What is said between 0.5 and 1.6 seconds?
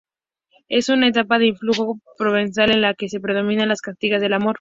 Es una etapa de